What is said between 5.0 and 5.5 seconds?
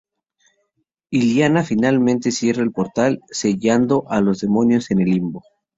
el Limbo.